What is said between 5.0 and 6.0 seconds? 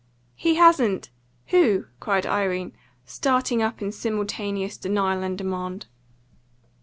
and demand.